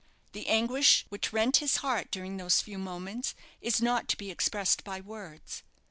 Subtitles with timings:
[0.31, 4.83] The anguish which rent his heart during those few moments is not to be expressed
[4.83, 5.61] by words.